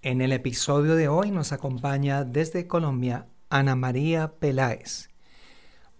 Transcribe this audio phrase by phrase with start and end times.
[0.00, 5.08] En el episodio de hoy nos acompaña desde Colombia Ana María Peláez.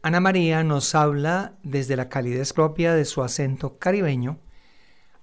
[0.03, 4.39] Ana María nos habla desde la calidez propia de su acento caribeño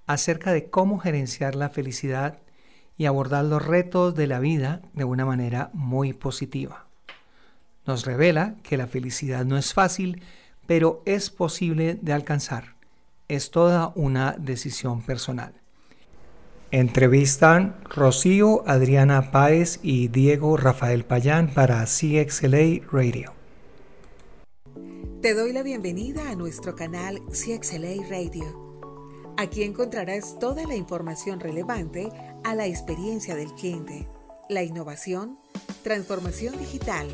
[0.06, 2.36] acerca de cómo gerenciar la felicidad
[2.98, 6.86] y abordar los retos de la vida de una manera muy positiva.
[7.86, 10.22] Nos revela que la felicidad no es fácil,
[10.66, 12.74] pero es posible de alcanzar.
[13.28, 15.54] Es toda una decisión personal.
[16.72, 23.32] Entrevistan Rocío Adriana Páez y Diego Rafael Payán para CXLA Radio.
[25.22, 28.92] Te doy la bienvenida a nuestro canal CXLA Radio.
[29.36, 32.10] Aquí encontrarás toda la información relevante
[32.42, 34.08] a la experiencia del cliente,
[34.48, 35.38] la innovación,
[35.84, 37.06] transformación digital,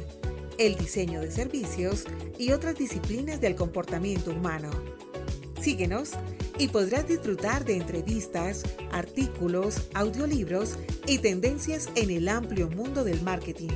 [0.57, 2.05] el diseño de servicios
[2.39, 4.71] y otras disciplinas del comportamiento humano.
[5.61, 6.13] Síguenos
[6.59, 8.63] y podrás disfrutar de entrevistas,
[8.93, 13.71] artículos, audiolibros y tendencias en el amplio mundo del marketing.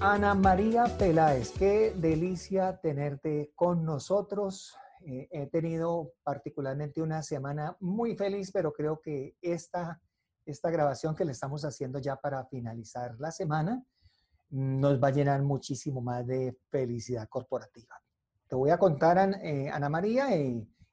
[0.00, 4.74] Ana María Peláez, qué delicia tenerte con nosotros.
[5.04, 10.00] Eh, he tenido particularmente una semana muy feliz, pero creo que esta,
[10.44, 13.84] esta grabación que le estamos haciendo ya para finalizar la semana
[14.50, 17.94] nos va a llenar muchísimo más de felicidad corporativa.
[18.46, 20.34] Te voy a contar, eh, Ana María,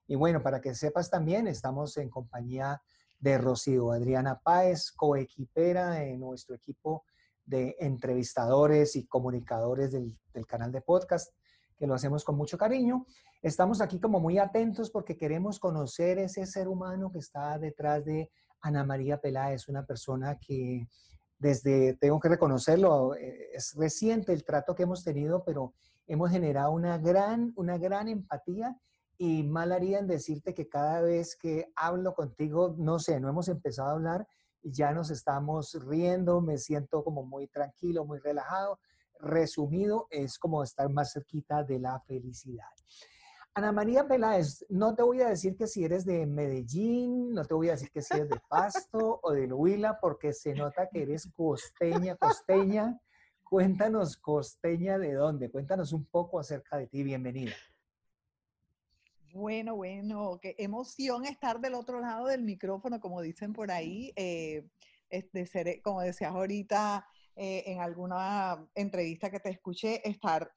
[0.10, 2.82] y, bueno, para que sepas también, estamos en compañía
[3.20, 7.04] de Rocío Adriana Páez, coequipera de nuestro equipo
[7.46, 11.32] de entrevistadores y comunicadores del, del canal de podcast,
[11.78, 13.06] que lo hacemos con mucho cariño.
[13.44, 18.32] Estamos aquí como muy atentos porque queremos conocer ese ser humano que está detrás de
[18.62, 20.88] Ana María Peláez, una persona que
[21.38, 25.76] desde, tengo que reconocerlo, eh, es reciente el trato que hemos tenido, pero
[26.08, 28.76] hemos generado una gran, una gran empatía
[29.22, 33.50] y mal haría en decirte que cada vez que hablo contigo, no sé, no hemos
[33.50, 34.28] empezado a hablar
[34.62, 38.80] y ya nos estamos riendo, me siento como muy tranquilo, muy relajado.
[39.20, 42.70] Resumido, es como estar más cerquita de la felicidad.
[43.54, 47.54] Ana María Peláez, no te voy a decir que si eres de Medellín, no te
[47.54, 51.02] voy a decir que si eres de Pasto o de Huila, porque se nota que
[51.02, 52.98] eres costeña, costeña.
[53.44, 55.52] Cuéntanos, costeña, ¿de dónde?
[55.52, 57.04] Cuéntanos un poco acerca de ti.
[57.04, 57.52] Bienvenida.
[59.40, 64.12] Bueno, bueno, qué emoción estar del otro lado del micrófono, como dicen por ahí.
[64.18, 64.68] Eh,
[65.10, 67.08] de ser, como decías ahorita
[67.38, 70.52] eh, en alguna entrevista que te escuché, estar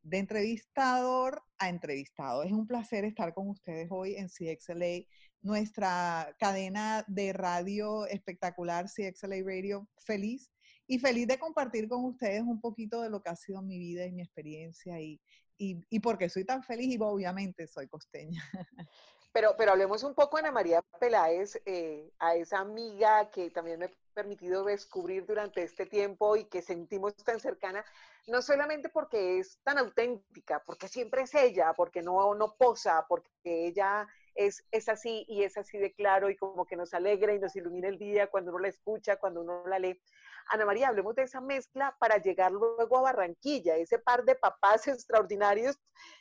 [0.00, 2.42] de entrevistador a entrevistado.
[2.42, 5.04] Es un placer estar con ustedes hoy en CXLA,
[5.42, 10.50] nuestra cadena de radio espectacular, CXLA Radio, feliz
[10.86, 14.04] y feliz de compartir con ustedes un poquito de lo que ha sido mi vida
[14.06, 15.20] y mi experiencia y,
[15.56, 18.42] y, y porque soy tan feliz y obviamente soy costeña.
[19.34, 23.86] Pero, pero hablemos un poco, Ana María Peláez, eh, a esa amiga que también me
[23.86, 27.84] he permitido descubrir durante este tiempo y que sentimos tan cercana,
[28.28, 33.28] no solamente porque es tan auténtica, porque siempre es ella, porque no, no posa, porque
[33.44, 34.06] ella
[34.36, 37.56] es, es así y es así de claro y como que nos alegra y nos
[37.56, 40.00] ilumina el día cuando uno la escucha, cuando uno la lee,
[40.48, 44.86] Ana María, hablemos de esa mezcla para llegar luego a Barranquilla, ese par de papás
[44.88, 45.78] extraordinarios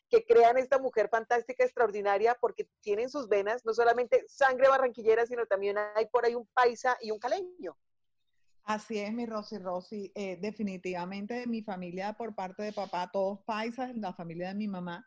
[0.10, 5.46] que crean esta mujer fantástica, extraordinaria, porque tienen sus venas no solamente sangre barranquillera, sino
[5.48, 7.76] también hay por ahí un paisa y un caleño.
[8.64, 10.12] Así es, mi Rosy Rosy.
[10.16, 15.06] Eh, definitivamente mi familia por parte de papá, todos paisas, la familia de mi mamá,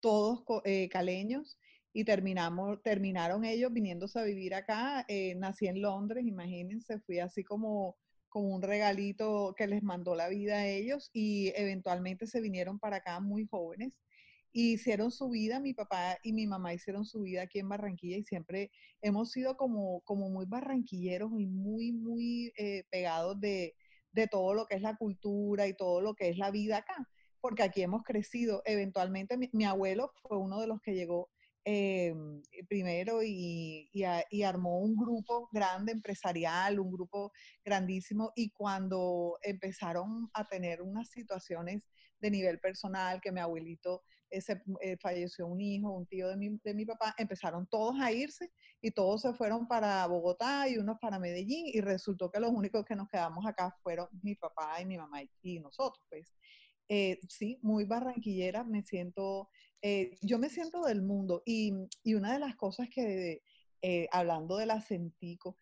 [0.00, 1.58] todos eh, caleños.
[1.92, 5.04] Y terminamos, terminaron ellos viniéndose a vivir acá.
[5.08, 7.96] Eh, nací en Londres, imagínense, fui así como
[8.28, 12.96] con un regalito que les mandó la vida a ellos y eventualmente se vinieron para
[12.98, 13.92] acá muy jóvenes
[14.52, 18.16] y hicieron su vida, mi papá y mi mamá hicieron su vida aquí en Barranquilla
[18.16, 18.70] y siempre
[19.02, 23.74] hemos sido como, como muy barranquilleros y muy, muy eh, pegados de,
[24.12, 26.96] de todo lo que es la cultura y todo lo que es la vida acá,
[27.42, 28.62] porque aquí hemos crecido.
[28.64, 31.28] Eventualmente mi abuelo fue uno de los que llegó
[31.68, 32.14] eh,
[32.68, 37.32] primero y, y, armó un grupo grande empresarial, un grupo
[37.64, 41.82] grandísimo y cuando empezaron a tener unas situaciones
[42.20, 46.56] de nivel personal, que mi abuelito ese, eh, falleció un hijo, un tío de mi,
[46.62, 50.98] de mi papá, empezaron todos a irse y todos se fueron para Bogotá y unos
[51.00, 54.86] para Medellín y resultó que los únicos que nos quedamos acá fueron mi papá y
[54.86, 56.32] mi mamá y, nosotros, pues.
[56.88, 59.48] Eh, sí, muy barranquillera, me siento
[59.82, 61.72] eh, yo me siento del mundo y,
[62.02, 63.42] y una de las cosas que,
[63.82, 65.56] eh, hablando del acentico,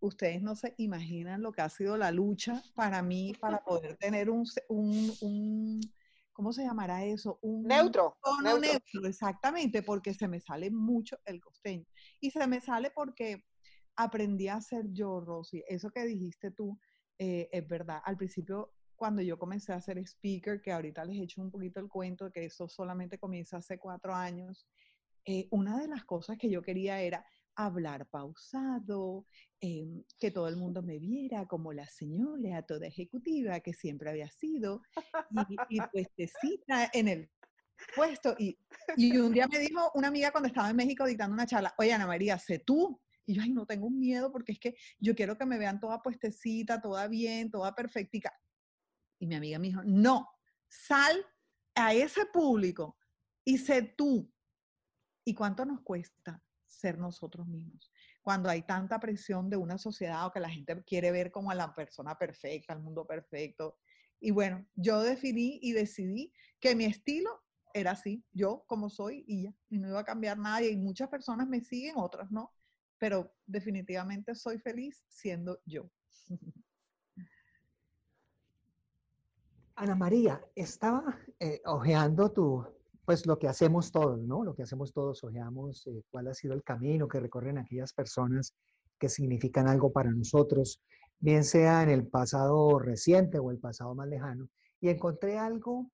[0.00, 4.28] ustedes no se imaginan lo que ha sido la lucha para mí para poder tener
[4.28, 5.80] un, un, un
[6.32, 7.38] ¿cómo se llamará eso?
[7.42, 8.18] Un neutro.
[8.22, 9.06] Tono neutro.
[9.06, 11.86] exactamente, porque se me sale mucho el costeño.
[12.20, 13.44] Y se me sale porque
[13.96, 15.62] aprendí a ser yo, Rosy.
[15.68, 16.78] Eso que dijiste tú
[17.18, 18.00] eh, es verdad.
[18.04, 21.80] Al principio, cuando yo comencé a ser speaker, que ahorita les he hecho un poquito
[21.80, 24.66] el cuento de que eso solamente comienza hace cuatro años,
[25.24, 27.24] eh, una de las cosas que yo quería era
[27.56, 29.26] hablar pausado,
[29.60, 34.28] em, que todo el mundo me viera como la señora toda ejecutiva que siempre había
[34.28, 34.82] sido,
[35.30, 37.30] y, y puestecita en el
[37.94, 38.34] puesto.
[38.38, 38.58] Y,
[38.96, 41.92] y un día me dijo una amiga cuando estaba en México dictando una charla, oye
[41.92, 43.00] Ana María, sé tú.
[43.26, 46.02] Y yo, ay, no tengo miedo porque es que yo quiero que me vean toda
[46.02, 48.30] puestecita, toda bien, toda perfectica.
[49.18, 50.28] Y mi amiga me dijo, no,
[50.68, 51.24] sal
[51.74, 52.98] a ese público
[53.44, 54.30] y sé tú.
[55.24, 57.90] ¿Y cuánto nos cuesta ser nosotros mismos?
[58.22, 61.54] Cuando hay tanta presión de una sociedad o que la gente quiere ver como a
[61.54, 63.78] la persona perfecta, al mundo perfecto.
[64.20, 69.44] Y bueno, yo definí y decidí que mi estilo era así, yo como soy y
[69.44, 70.62] ya, y no iba a cambiar nada.
[70.62, 72.54] Y muchas personas me siguen, otras no
[73.04, 75.90] pero definitivamente soy feliz siendo yo.
[79.76, 82.64] Ana María, estaba eh, ojeando tu,
[83.04, 84.44] pues lo que hacemos todos, ¿no?
[84.44, 88.54] Lo que hacemos todos, ojeamos eh, cuál ha sido el camino que recorren aquellas personas
[89.00, 90.80] que significan algo para nosotros,
[91.18, 94.48] bien sea en el pasado reciente o el pasado más lejano.
[94.80, 95.90] Y encontré algo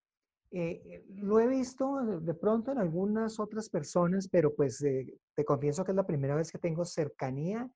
[0.52, 5.92] eh, lo he visto de pronto en algunas otras personas, pero pues te confieso que
[5.92, 7.70] es la primera vez que tengo cercanía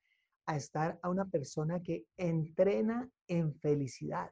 [0.47, 4.31] a estar a una persona que entrena en felicidad.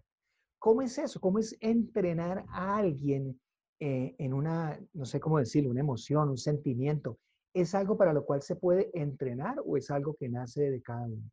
[0.62, 1.20] ¿Cómo es eso?
[1.20, 3.40] ¿Cómo es entrenar a alguien
[3.80, 7.18] en una, no sé cómo decirlo, una emoción, un sentimiento?
[7.52, 11.04] ¿Es algo para lo cual se puede entrenar o es algo que nace de cada
[11.06, 11.30] uno?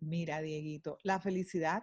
[0.00, 1.82] Mira, Dieguito, la felicidad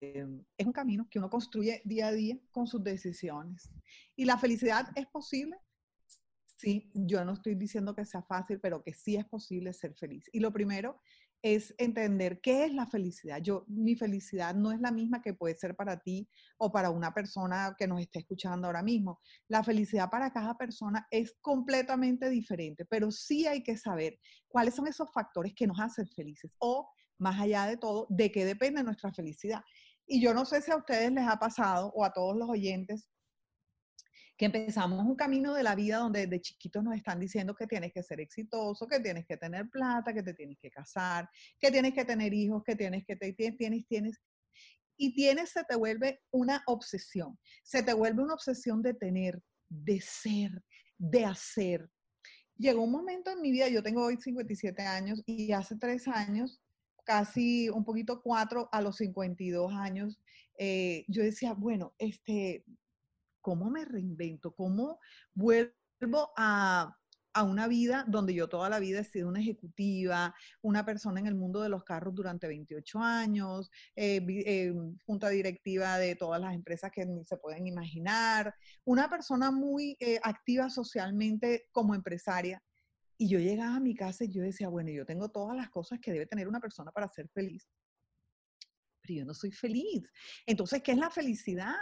[0.00, 3.70] Em, es un camino que uno construye día a día con sus decisiones.
[4.14, 5.56] ¿Y la felicidad es posible?
[6.44, 10.28] Sí, yo no estoy diciendo que sea fácil, pero que sí es posible ser feliz.
[10.32, 11.00] Y lo primero
[11.54, 13.40] es entender qué es la felicidad.
[13.40, 16.28] Yo, mi felicidad no es la misma que puede ser para ti
[16.58, 19.20] o para una persona que nos esté escuchando ahora mismo.
[19.46, 24.88] La felicidad para cada persona es completamente diferente, pero sí hay que saber cuáles son
[24.88, 29.12] esos factores que nos hacen felices o, más allá de todo, de qué depende nuestra
[29.12, 29.62] felicidad.
[30.04, 33.08] Y yo no sé si a ustedes les ha pasado o a todos los oyentes
[34.36, 37.92] que empezamos un camino de la vida donde de chiquitos nos están diciendo que tienes
[37.92, 41.28] que ser exitoso, que tienes que tener plata, que te tienes que casar,
[41.58, 44.20] que tienes que tener hijos, que tienes que te, tienes, tienes,
[44.98, 50.00] y tienes, se te vuelve una obsesión, se te vuelve una obsesión de tener, de
[50.00, 50.50] ser,
[50.98, 51.88] de hacer.
[52.58, 56.60] Llegó un momento en mi vida, yo tengo hoy 57 años y hace tres años
[57.06, 60.20] casi un poquito cuatro a los 52 años,
[60.58, 62.64] eh, yo decía, bueno, este,
[63.46, 64.50] ¿cómo me reinvento?
[64.56, 64.98] ¿Cómo
[65.32, 66.98] vuelvo a,
[67.32, 71.28] a una vida donde yo toda la vida he sido una ejecutiva, una persona en
[71.28, 76.54] el mundo de los carros durante 28 años, eh, eh, junta directiva de todas las
[76.54, 78.52] empresas que se pueden imaginar,
[78.84, 82.60] una persona muy activa socialmente como empresaria.
[83.16, 86.00] Y yo llegaba a mi casa y yo decía, bueno, yo tengo todas las cosas
[86.00, 87.64] que debe tener una persona para ser feliz.
[89.06, 90.10] Pero yo no soy feliz.
[90.44, 91.74] Entonces, ¿qué es la felicidad?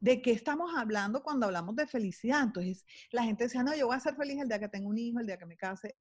[0.00, 2.42] ¿De qué estamos hablando cuando hablamos de felicidad?
[2.42, 4.98] Entonces, la gente decía, no, yo voy a ser feliz el día que tengo un
[4.98, 5.96] hijo, el día que me case,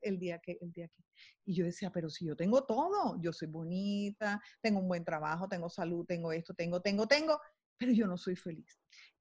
[0.00, 1.02] el día que, el día que.
[1.44, 5.48] Y yo decía, pero si yo tengo todo, yo soy bonita, tengo un buen trabajo,
[5.48, 7.40] tengo salud, tengo esto, tengo, tengo, tengo,
[7.76, 8.78] pero yo no soy feliz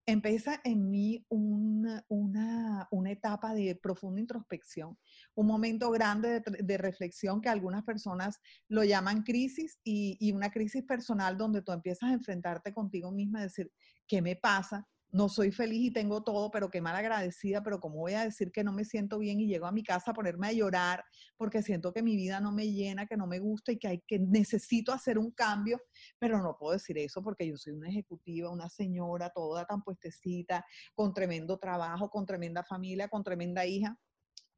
[0.08, 4.98] empieza en mí una, una, una, etapa de profunda introspección,
[5.36, 10.50] un momento grande de, de, reflexión que algunas personas lo llaman crisis y, y, una
[10.50, 13.70] crisis personal donde tú empiezas a enfrentarte contigo misma, decir,
[14.08, 14.88] ¿qué me pasa?
[15.12, 18.52] No soy feliz y tengo todo, pero qué mal agradecida, pero cómo voy a decir
[18.52, 21.04] que no me siento bien y llego a mi casa a ponerme a llorar
[21.38, 24.02] porque siento que mi vida no me llena, que no me gusta y que, hay,
[24.06, 25.82] que necesito hacer un cambio,
[26.20, 30.66] pero no puedo decir eso porque yo soy una ejecutiva, una señora toda tan puestecita,
[30.94, 33.98] con tremendo trabajo, con tremenda familia, con tremenda hija.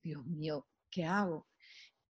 [0.02, 1.48] Dios mío, ¿qué hago?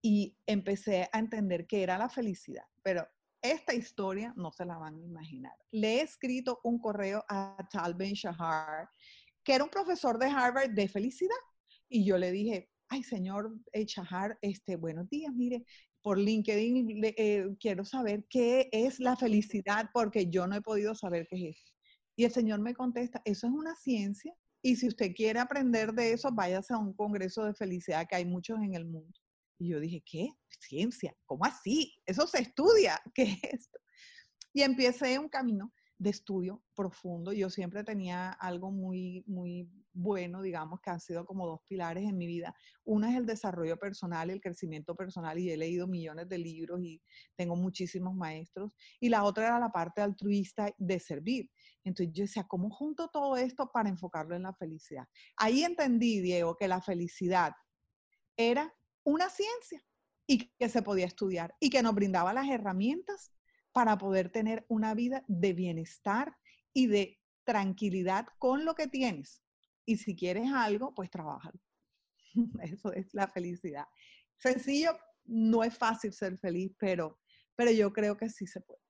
[0.02, 3.06] Y empecé a entender qué era la felicidad, pero
[3.42, 5.52] esta historia no se la van a imaginar.
[5.70, 8.88] Le he escrito un correo a Tal Ben Shahar,
[9.44, 11.36] que era un profesor de Harvard de felicidad.
[11.88, 15.64] Y yo le dije, ay, señor Shahar, este, buenos días, mire,
[16.02, 21.26] por LinkedIn eh, quiero saber qué es la felicidad porque yo no he podido saber
[21.28, 21.74] qué es.
[22.16, 26.12] Y el señor me contesta, eso es una ciencia y si usted quiere aprender de
[26.12, 29.18] eso, váyase a un congreso de felicidad que hay muchos en el mundo.
[29.60, 30.30] Y yo dije, ¿qué?
[30.58, 31.94] Ciencia, ¿cómo así?
[32.06, 33.78] Eso se estudia, ¿qué es esto?
[34.54, 37.30] Y empecé un camino de estudio profundo.
[37.30, 42.16] Yo siempre tenía algo muy, muy bueno, digamos, que han sido como dos pilares en
[42.16, 42.54] mi vida.
[42.84, 47.02] Una es el desarrollo personal, el crecimiento personal, y he leído millones de libros y
[47.36, 48.72] tengo muchísimos maestros.
[48.98, 51.50] Y la otra era la parte altruista de servir.
[51.84, 55.04] Entonces yo decía, ¿cómo junto todo esto para enfocarlo en la felicidad?
[55.36, 57.52] Ahí entendí, Diego, que la felicidad
[58.38, 58.74] era
[59.10, 59.84] una ciencia
[60.26, 63.32] y que se podía estudiar y que nos brindaba las herramientas
[63.72, 66.36] para poder tener una vida de bienestar
[66.72, 69.42] y de tranquilidad con lo que tienes.
[69.84, 71.50] Y si quieres algo, pues trabaja.
[72.62, 73.86] Eso es la felicidad.
[74.36, 77.18] Sencillo, no es fácil ser feliz, pero,
[77.56, 78.80] pero yo creo que sí se puede.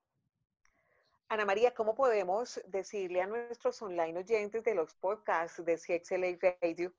[1.29, 6.93] Ana María, ¿cómo podemos decirle a nuestros online oyentes de los podcasts de CXLA Radio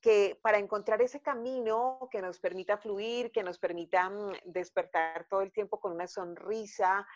[0.00, 5.42] que para encontrar ese camino que nos permita fluir, que nos permita mm, despertar todo
[5.42, 7.06] el tiempo con una sonrisa,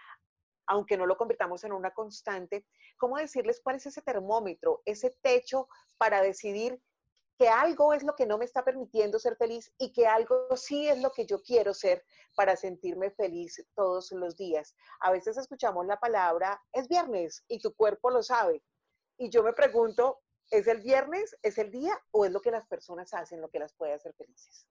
[0.66, 5.68] aunque no lo convirtamos en una constante, ¿cómo decirles cuál es ese termómetro, ese techo
[5.98, 6.80] para decidir
[7.38, 10.88] que algo es lo que no me está permitiendo ser feliz y que algo sí
[10.88, 12.04] es lo que yo quiero ser
[12.36, 14.74] para sentirme feliz todos los días?
[15.00, 18.62] A veces escuchamos la palabra, es viernes y tu cuerpo lo sabe.
[19.18, 20.20] Y yo me pregunto,
[20.52, 23.58] ¿es el viernes, es el día o es lo que las personas hacen lo que
[23.58, 24.66] las puede hacer felices?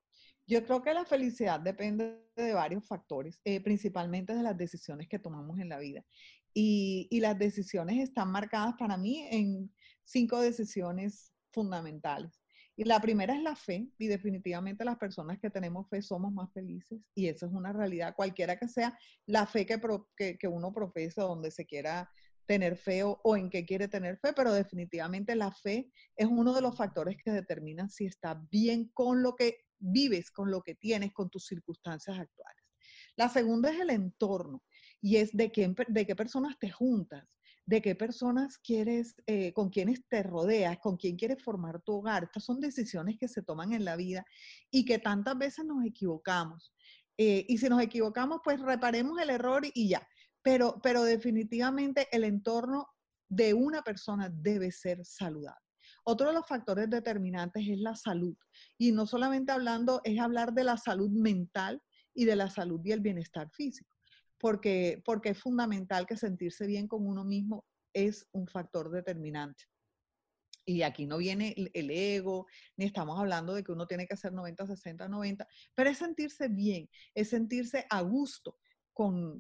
[0.47, 5.19] Yo creo que la felicidad depende de varios factores, eh, principalmente de las decisiones que
[5.19, 6.05] tomamos en la vida.
[6.53, 9.73] Y, las decisiones están marcadas para mí en
[10.03, 12.41] cinco decisiones fundamentales.
[12.75, 16.51] Y la primera es la fe, y definitivamente las personas que tenemos fe somos más
[16.51, 19.79] felices, y eso es una realidad, cualquiera que sea la fe que,
[20.15, 22.09] que, que uno profesa, donde se quiera
[22.45, 26.61] tener fe o, en qué quiere tener fe, pero definitivamente la fe es uno de
[26.61, 31.11] los factores que determinan si está bien con lo que vives, con lo que tienes,
[31.13, 32.63] con tus circunstancias actuales.
[33.15, 34.63] La segunda es el entorno
[35.01, 39.69] y es de qué, de qué personas te juntas, de qué personas quieres, eh, con
[39.69, 42.23] quienes te rodeas, con quién quieres formar tu hogar.
[42.23, 44.25] Estas son decisiones que se toman en la vida
[44.69, 46.73] y que tantas veces nos equivocamos.
[47.17, 50.07] Eh, y si nos equivocamos, pues reparemos el error y ya.
[50.43, 52.87] Pero, pero definitivamente el entorno
[53.29, 55.65] de una persona debe ser saludable.
[56.03, 58.35] Otro de los factores determinantes es la salud.
[58.77, 61.81] Y no solamente hablando, es hablar de la salud mental
[62.13, 63.95] y de la salud y el bienestar físico,
[64.37, 69.65] porque, porque es fundamental que sentirse bien con uno mismo es un factor determinante.
[70.65, 72.45] Y aquí no viene el ego,
[72.77, 76.49] ni estamos hablando de que uno tiene que hacer 90, 60, 90, pero es sentirse
[76.49, 78.57] bien, es sentirse a gusto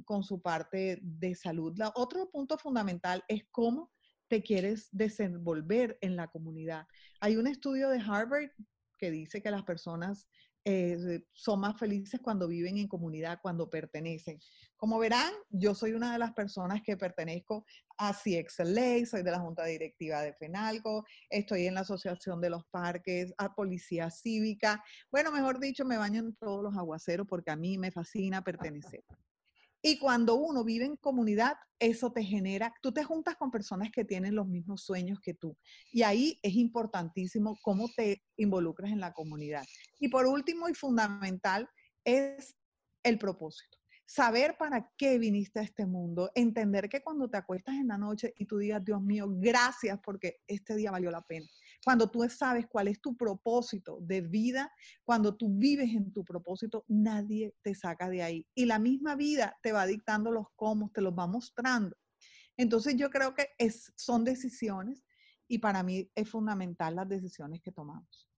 [0.05, 1.77] con, su parte de salud.
[1.77, 3.91] La, otro punto fundamental es cómo
[4.27, 6.87] te quieres desenvolver en la comunidad.
[7.19, 8.49] Hay un estudio de Harvard
[8.97, 10.27] que dice que las personas
[10.63, 14.39] eh, son más felices cuando viven en comunidad, cuando pertenecen.
[14.77, 17.65] Como verán, yo soy una de las personas que pertenezco
[17.97, 22.63] a CXLA, soy de la Junta Directiva de FENALCO, estoy en la Asociación de los
[22.65, 24.83] Parques, a Policía Cívica.
[25.11, 29.03] Bueno, mejor dicho, me baño en todos los aguaceros porque a mí me fascina pertenecer.
[29.81, 34.05] Y cuando uno vive en comunidad, eso te genera, tú te juntas con personas que
[34.05, 35.57] tienen los mismos sueños que tú.
[35.91, 39.65] Y ahí es importantísimo cómo te involucras en la comunidad.
[39.99, 41.67] Y por último y fundamental
[42.03, 42.55] es
[43.03, 47.87] el propósito saber para qué viniste a este mundo, entender que cuando te acuestas en
[47.87, 51.47] la noche y tú digas, Dios mío, gracias porque este día valió la pena.
[51.83, 54.71] Cuando tú sabes cuál es tu propósito de vida,
[55.03, 58.47] cuando tú vives en tu propósito, nadie te saca de ahí.
[58.53, 61.95] Y la misma vida te va dictando los cómo, te los va mostrando.
[62.55, 65.03] Entonces yo creo que es, son decisiones
[65.47, 68.29] y para mí es fundamental las decisiones que tomamos.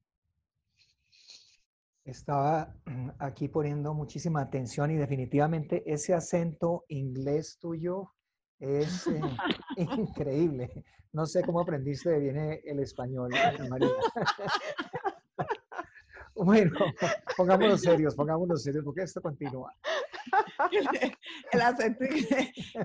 [2.05, 2.75] Estaba
[3.19, 8.13] aquí poniendo muchísima atención y definitivamente ese acento inglés tuyo
[8.63, 9.19] es eh,
[9.77, 10.69] increíble.
[11.11, 13.29] No sé cómo aprendiste bien el español,
[13.69, 13.89] María.
[16.35, 16.71] bueno,
[17.37, 19.73] pongámonos serios, pongámonos serios, porque esto continúa.
[21.51, 22.05] El, acento,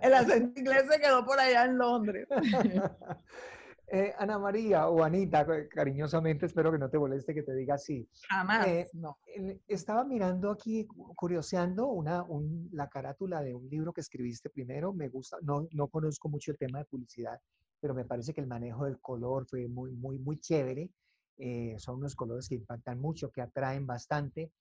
[0.03, 2.29] el acento inglés se quedó por allá en Londres.
[3.91, 8.07] Eh, Ana María o Anita, cariñosamente, espero que no te moleste que te diga así.
[8.29, 9.19] Jamás, eh, no.
[9.67, 12.27] Estaba mirando aquí, curioseando una,
[12.73, 14.93] la carátula de un libro que escribiste primero.
[14.93, 17.41] Me gusta, no, no conozco mucho el tema de publicidad,
[17.81, 20.91] pero me parece que el manejo del color fue muy, muy, muy chévere.
[21.39, 24.53] Eh, son unos colores que impactan mucho, que atraen bastante.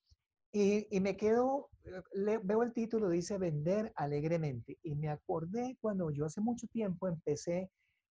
[0.54, 1.70] Y, y, me quedo,
[2.14, 4.78] le, veo el título, dice Vender alegremente.
[4.84, 7.70] Y me acordé cuando yo hace mucho tiempo empecé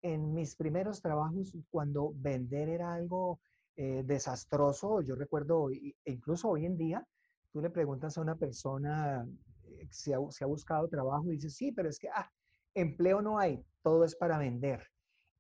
[0.03, 3.41] en mis primeros trabajos, cuando vender era algo
[3.77, 7.07] eh, desastroso, yo recuerdo, e incluso hoy en día,
[7.53, 9.27] tú le preguntas a una persona
[9.65, 12.31] eh, si, ha, ha, buscado trabajo y dice, sí, pero es que ah,
[12.75, 14.87] empleo no hay, todo es para vender.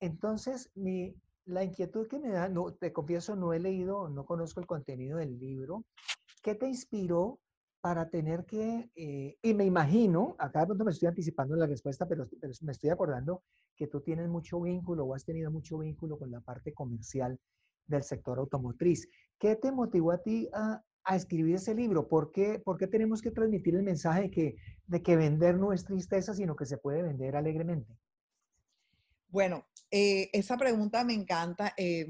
[0.00, 1.14] Entonces, mi,
[1.44, 5.18] la inquietud que me da, no, te confieso, no he leído, no conozco el contenido
[5.18, 5.84] del libro.
[6.42, 7.40] ¿Qué te inspiró
[7.80, 12.06] para tener que, eh, y me imagino, acá de pronto me estoy anticipando la respuesta,
[12.06, 13.42] pero, pero, me estoy acordando
[13.80, 17.40] que tú tienes mucho vínculo o has tenido mucho vínculo con la parte comercial
[17.86, 19.08] del sector automotriz.
[19.38, 20.84] ¿Qué te motivó a ti a,
[21.16, 22.06] escribir ese libro?
[22.06, 24.56] ¿Por qué, ¿Por qué, tenemos que transmitir el mensaje de que,
[24.86, 27.96] de que vender no es tristeza, sino que se puede vender alegremente?
[29.28, 32.06] Bueno, eh, esa pregunta me encanta eh,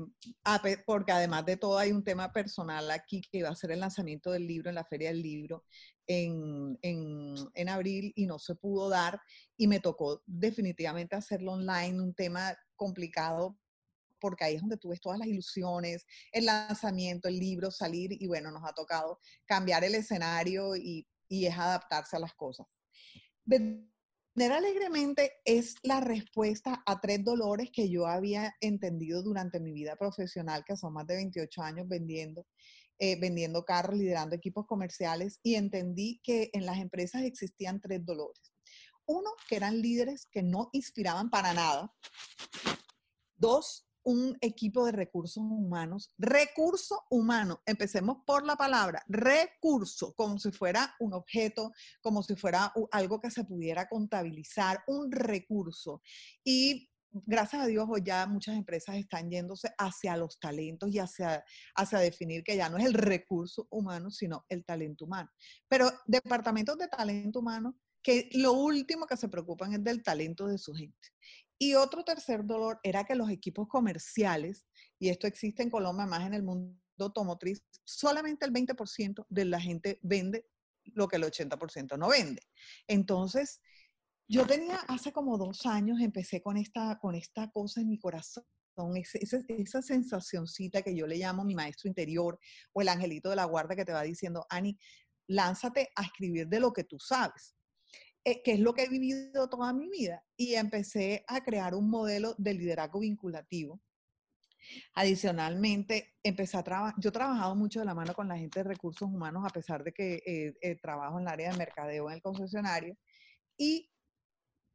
[0.85, 4.33] porque además de todo hay un tema personal aquí que va a ser el lanzamiento
[4.33, 5.65] del libro en la Feria del Libro
[6.11, 9.21] en, abril y no se pudo dar
[9.57, 13.57] y me tocó definitivamente hacerlo online, un tema complicado
[14.19, 18.51] porque ahí es donde tú todas las ilusiones, el lanzamiento, el libro, salir y bueno,
[18.51, 22.67] nos ha tocado cambiar el escenario y, y es adaptarse a las cosas.
[23.47, 29.97] Vender alegremente es la respuesta a tres dolores que yo había entendido durante mi vida
[29.97, 32.47] profesional, que son más de 28 años vendiendo,
[33.01, 38.53] eh, vendiendo carros, liderando equipos comerciales, y entendí que en las empresas existían tres dolores.
[39.07, 41.93] Uno, que eran líderes que no inspiraban para nada.
[43.37, 46.13] Dos, un equipo de recursos humanos.
[46.19, 52.73] Recurso humano, empecemos por la palabra, recurso, como si fuera un objeto, como si fuera
[52.93, 56.03] algo que se pudiera contabilizar, un recurso.
[56.45, 61.45] Y gracias a Dios hoy ya muchas empresas están yéndose hacia los talentos y hacia,
[61.75, 65.31] hacia definir que ya no es el recurso humano, sino el talento humano.
[65.69, 70.59] Pero departamentos de talento humano que lo último que se preocupan es del talento de
[70.59, 71.09] su gente.
[71.59, 74.67] Y otro tercer dolor era que los equipos comerciales,
[74.99, 79.61] y esto existe en Colombia más en el mundo automotriz, solamente el 20% de la
[79.61, 80.47] gente vende
[80.85, 82.43] lo que el 80% no vende.
[82.87, 83.61] Entonces,
[84.31, 88.45] yo tenía hace como dos años, empecé con esta, con esta cosa en mi corazón,
[88.95, 92.39] esa, esa sensacioncita que yo le llamo mi maestro interior
[92.73, 94.79] o el angelito de la guarda que te va diciendo, Ani,
[95.27, 97.57] lánzate a escribir de lo que tú sabes.
[98.23, 101.89] Eh, que es lo que he vivido toda mi vida, y empecé a crear un
[101.89, 103.81] modelo de liderazgo vinculativo.
[104.95, 108.69] Adicionalmente, empecé a trabajar, yo he trabajado mucho de la mano con la gente de
[108.69, 112.17] recursos humanos, a pesar de que eh, eh, trabajo en el área de mercadeo en
[112.17, 112.95] el concesionario,
[113.57, 113.91] y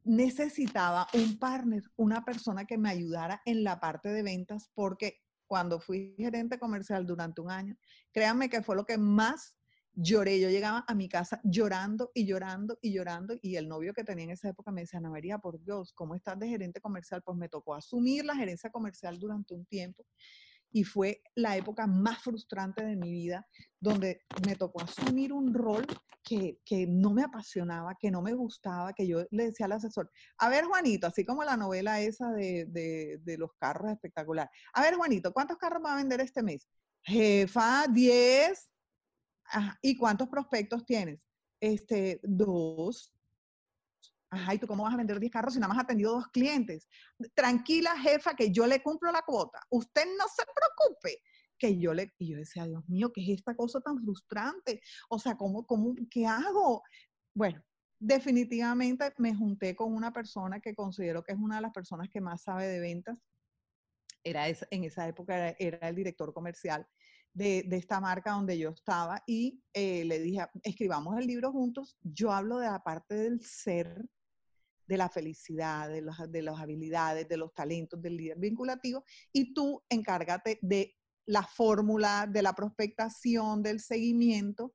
[0.06, 5.80] necesitaba un partner, una persona que me ayudara en la parte de ventas, porque cuando
[5.80, 7.76] fui gerente comercial durante un año,
[8.12, 9.56] créanme que fue lo que más
[9.92, 14.04] lloré, yo llegaba a mi casa llorando y llorando y llorando y el novio que
[14.04, 17.22] tenía en esa época me decía, Ana María, por Dios, ¿cómo estás de gerente comercial?
[17.24, 20.06] Pues me tocó asumir la gerencia comercial durante un tiempo
[20.72, 23.46] y fue la época más frustrante de mi vida,
[23.80, 25.86] donde me tocó asumir un rol
[26.22, 30.10] que, que, no me apasionaba, que no me gustaba, que yo le decía al asesor,
[30.38, 34.94] a ver Juanito, así como la novela esa de, de, los carros espectacular, a ver
[34.94, 36.66] Juanito, ¿cuántos carros va a vender este mes?
[37.02, 38.70] Jefa, 10,
[39.82, 41.20] ¿Y cuántos prospectos tienes?
[41.60, 43.12] Este, dos.
[44.36, 46.28] Ajá, ¿y tú cómo vas a vender 10 carros si nada más has atendido dos
[46.28, 46.88] clientes?
[47.34, 49.60] Tranquila, jefa, que yo le cumplo la cuota.
[49.70, 51.22] Usted no se preocupe
[51.58, 54.80] que yo le, y yo decía, Dios mío, ¿qué es esta cosa tan frustrante?
[55.08, 56.82] O sea, ¿cómo, cómo, qué hago?
[57.34, 57.62] Bueno,
[57.98, 62.20] definitivamente me junté con una persona que considero que es una de las personas que
[62.20, 63.18] más sabe de ventas.
[64.22, 66.86] Era en esa época era el director comercial
[67.36, 71.96] de, esta marca donde yo estaba y eh, le dije, escribamos el libro juntos.
[72.00, 74.04] Yo hablo de la parte del ser,
[74.86, 79.82] de la felicidad, de, de las habilidades, de los talentos del líder vinculativo y tú
[79.88, 80.94] encárgate de
[81.26, 84.74] la fórmula, de la prospectación, del seguimiento.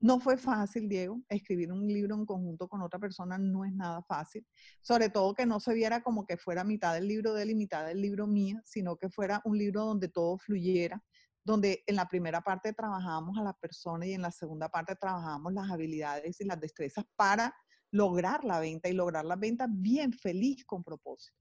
[0.00, 4.00] No fue fácil, Diego, escribir un libro en conjunto con otra persona no es nada
[4.02, 4.46] fácil,
[4.80, 7.54] sobre todo que no se viera como que fuera mitad del libro de él y
[7.56, 11.02] mitad del libro mío, sino que fuera un libro donde todo fluyera,
[11.42, 15.52] donde en la primera parte trabajábamos a la persona y en la segunda parte trabajábamos
[15.52, 17.52] las habilidades y las destrezas para
[17.90, 21.36] lograr la venta y lograr la venta bien feliz con propósito.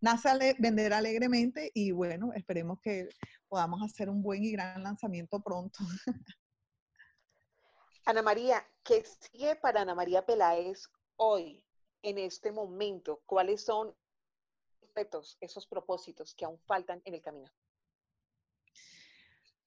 [0.00, 3.08] Nace a vender alegremente y bueno, esperemos que
[3.48, 5.78] podamos hacer un buen y gran lanzamiento pronto.
[8.04, 11.64] Ana María, ¿qué sigue para Ana María Peláez hoy,
[12.02, 13.22] en este momento?
[13.26, 13.94] ¿Cuáles son
[15.40, 17.50] esos propósitos que aún faltan en el camino?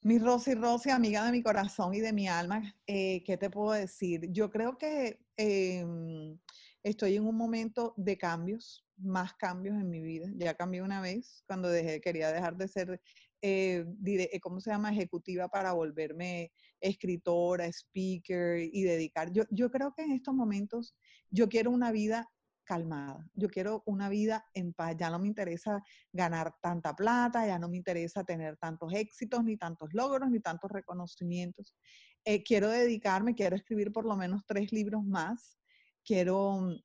[0.06, 3.72] Mi Rosy Rosy, amiga de mi corazón y de mi alma, eh, ¿qué te puedo
[3.72, 4.32] decir?
[4.32, 6.38] Yo creo que em,
[6.84, 10.28] estoy en un momento de cambios, más cambios en mi vida.
[10.36, 13.02] Ya cambié una vez cuando dejé, quería dejar de ser,
[13.42, 14.92] eh, eh, ¿cómo se llama?
[14.92, 19.32] Ejecutiva para volverme escritora, speaker y dedicar.
[19.32, 20.96] Yo, yo creo que en estos momentos
[21.32, 22.30] yo quiero una vida
[22.66, 23.26] calmada.
[23.34, 24.96] Yo quiero una vida en paz.
[24.98, 29.56] Ya no me interesa ganar tanta plata, ya no me interesa tener tantos éxitos, ni
[29.58, 31.74] tantos logros, ni tantos reconocimientos.
[32.26, 35.58] Eh, quiero dedicarme, quiero escribir por lo menos tres libros más.
[36.04, 36.76] Quiero mm,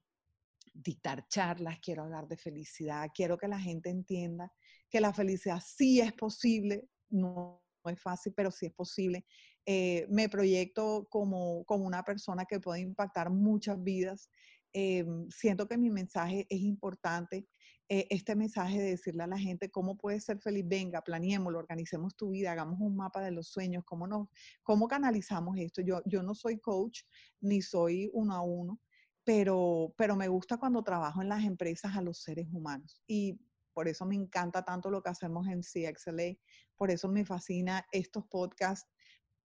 [0.75, 4.53] dictar charlas, quiero hablar de felicidad, quiero que la gente entienda
[4.91, 9.25] que la felicidad sí es posible, no, es fácil, pero sí es posible.
[9.65, 14.31] Eh, me proyecto como, como una persona que puede impactar muchas vidas
[14.73, 17.47] Em, siento que mi mensaje es importante.
[17.89, 22.15] Eh, este mensaje de decirle a la gente cómo puedes ser feliz, venga, planeémoslo, organicemos
[22.15, 24.29] tu vida, hagamos un mapa de los sueños, cómo, nos,
[24.63, 25.83] cómo canalizamos esto.
[25.83, 27.01] Yo, yo no soy coach
[27.41, 28.81] ni soy uno a uno,
[29.25, 33.03] pero, pero me gusta cuando trabajo en las empresas a los seres humanos.
[33.09, 33.41] Y
[33.73, 36.37] por eso me encanta tanto lo que hacemos en CXLA,
[36.77, 38.89] por eso me fascina estos podcasts,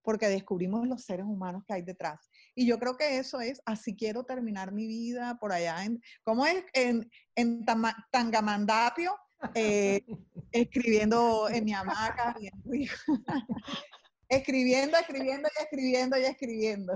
[0.03, 2.29] porque descubrimos los seres humanos que hay detrás.
[2.55, 6.45] Y yo creo que eso es, así quiero terminar mi vida por allá en, ¿cómo
[6.45, 6.63] es?
[6.73, 7.65] En, en
[8.11, 9.15] Tangamandapio,
[9.53, 10.03] eh,
[10.51, 12.35] escribiendo en mi hamaca,
[14.29, 16.93] escribiendo, escribiendo y escribiendo y escribiendo.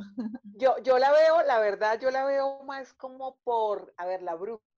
[0.57, 4.35] Yo, yo la veo, la verdad, yo la veo más como por, a ver, la
[4.35, 4.68] bruja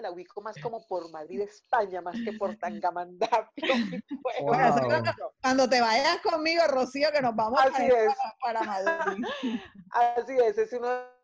[0.00, 3.48] la ubico más como por Madrid, España, más que por Tangamandapio.
[5.42, 7.94] Cuando te vayas conmigo, Rocío, que nos vamos a ir
[8.40, 9.24] para, Madrid.
[9.90, 11.17] Así es, es uno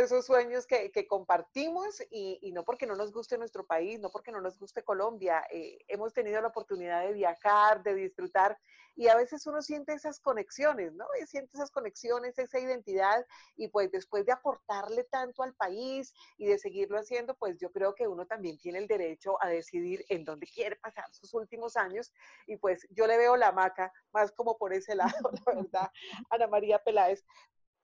[0.00, 4.40] esos sueños que, compartimos y, no porque no nos guste nuestro país, no porque no
[4.40, 5.44] nos guste Colombia.
[5.50, 8.58] Eh, hemos tenido la oportunidad de viajar, de disfrutar
[8.94, 11.06] y a veces uno siente esas conexiones, ¿no?
[11.20, 13.24] Y siente esas conexiones, esa identidad
[13.56, 17.94] y pues después de aportarle tanto al país y de seguirlo haciendo, pues yo creo
[17.94, 22.12] que uno también tiene el derecho a decidir en dónde quiere pasar sus últimos años
[22.46, 25.12] y pues yo le veo la maca más como por ese lado,
[25.46, 25.90] la verdad,
[26.30, 27.24] Ana María Peláez.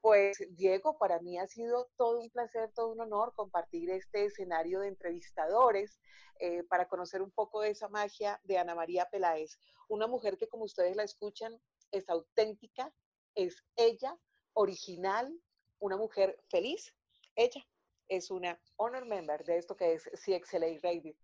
[0.01, 4.81] Pues Diego, para mí ha sido todo un placer, todo un honor compartir este escenario
[4.81, 6.01] de entrevistadores
[6.39, 9.59] eh, para conocer un poco de esa magia de Ana María Peláez,
[9.89, 12.93] una mujer que como ustedes la escuchan es auténtica,
[13.35, 14.17] es ella,
[14.53, 15.33] original,
[15.79, 16.95] una mujer feliz.
[17.35, 17.67] Ella
[18.09, 21.15] es una honor member de esto que es CXLA Radio.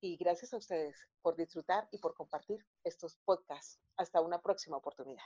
[0.00, 3.80] Y gracias a ustedes por disfrutar y por compartir estos podcasts.
[3.96, 5.24] Hasta una próxima oportunidad.